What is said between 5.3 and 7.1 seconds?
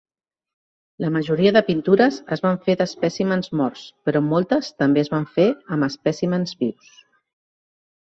fer amb espècimens vius.